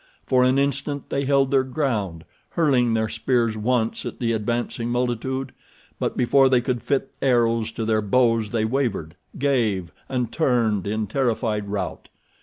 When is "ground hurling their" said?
1.63-3.07